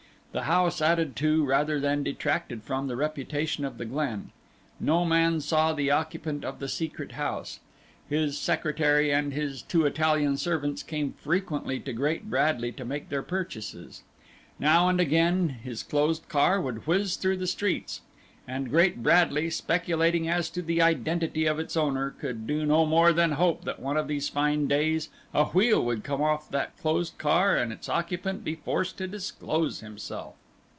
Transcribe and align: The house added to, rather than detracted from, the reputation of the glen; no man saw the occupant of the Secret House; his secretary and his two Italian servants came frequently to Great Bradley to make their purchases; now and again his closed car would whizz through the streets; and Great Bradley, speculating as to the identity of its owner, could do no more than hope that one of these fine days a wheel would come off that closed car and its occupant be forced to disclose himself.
The 0.33 0.43
house 0.43 0.81
added 0.81 1.17
to, 1.17 1.43
rather 1.43 1.77
than 1.77 2.03
detracted 2.03 2.63
from, 2.63 2.87
the 2.87 2.95
reputation 2.95 3.65
of 3.65 3.77
the 3.77 3.83
glen; 3.83 4.31
no 4.79 5.03
man 5.03 5.41
saw 5.41 5.73
the 5.73 5.91
occupant 5.91 6.45
of 6.45 6.59
the 6.59 6.69
Secret 6.69 7.11
House; 7.11 7.59
his 8.07 8.37
secretary 8.37 9.11
and 9.11 9.33
his 9.33 9.61
two 9.61 9.85
Italian 9.85 10.37
servants 10.37 10.83
came 10.83 11.11
frequently 11.11 11.81
to 11.81 11.91
Great 11.91 12.29
Bradley 12.29 12.71
to 12.71 12.85
make 12.85 13.09
their 13.09 13.23
purchases; 13.23 14.03
now 14.57 14.87
and 14.87 15.01
again 15.01 15.49
his 15.49 15.83
closed 15.83 16.29
car 16.29 16.61
would 16.61 16.83
whizz 16.87 17.17
through 17.17 17.35
the 17.35 17.45
streets; 17.45 17.99
and 18.47 18.71
Great 18.71 19.03
Bradley, 19.03 19.49
speculating 19.51 20.27
as 20.27 20.49
to 20.49 20.63
the 20.63 20.81
identity 20.81 21.45
of 21.45 21.59
its 21.59 21.77
owner, 21.77 22.09
could 22.09 22.47
do 22.47 22.65
no 22.65 22.87
more 22.87 23.13
than 23.13 23.33
hope 23.33 23.63
that 23.65 23.79
one 23.79 23.97
of 23.97 24.07
these 24.07 24.29
fine 24.29 24.67
days 24.67 25.09
a 25.31 25.45
wheel 25.45 25.85
would 25.85 26.03
come 26.03 26.23
off 26.23 26.49
that 26.49 26.75
closed 26.79 27.17
car 27.19 27.55
and 27.55 27.71
its 27.71 27.87
occupant 27.87 28.43
be 28.43 28.55
forced 28.55 28.97
to 28.97 29.07
disclose 29.07 29.81
himself. 29.81 30.35